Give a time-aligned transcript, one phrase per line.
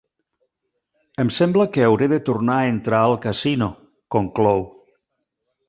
[1.23, 4.69] Em sembla que hauré de tornar a entrar al casino —conclou.